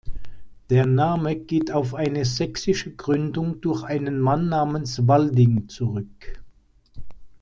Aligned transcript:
Der 0.71 0.87
Name 0.87 1.35
geht 1.35 1.71
auf 1.71 1.93
eine 1.93 2.25
sächsische 2.25 2.91
Gründung 2.95 3.61
durch 3.61 3.83
einen 3.83 4.19
Mann 4.19 4.49
namens 4.49 5.07
Walding 5.07 5.67
zurück. 5.69 6.39